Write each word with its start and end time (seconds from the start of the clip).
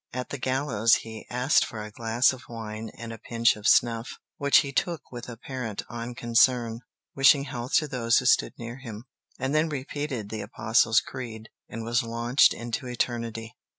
At 0.13 0.29
the 0.31 0.39
gallows 0.39 0.95
he 1.05 1.27
asked 1.29 1.63
for 1.63 1.79
a 1.83 1.91
glass 1.91 2.33
of 2.33 2.45
wine 2.49 2.89
and 2.97 3.13
a 3.13 3.19
pinch 3.19 3.55
of 3.55 3.67
snuff, 3.67 4.17
which 4.37 4.61
"he 4.65 4.71
took 4.71 5.11
with 5.11 5.29
apparent 5.29 5.83
unconcern, 5.91 6.79
wishing 7.15 7.43
health 7.43 7.75
to 7.75 7.87
those 7.87 8.17
who 8.17 8.25
stood 8.25 8.57
near 8.57 8.77
him. 8.77 9.03
He 9.37 9.47
then 9.49 9.69
repeated 9.69 10.29
the 10.29 10.41
Apostle's 10.41 11.01
Creed 11.01 11.49
and 11.69 11.83
was 11.83 12.01
launched 12.01 12.51
into 12.51 12.87
eternity." 12.87 13.55